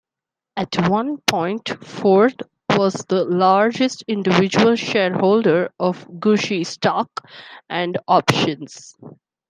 [0.57, 7.11] At one point, Ford was the largest individual shareholder of Gucci stock
[7.69, 8.95] and options.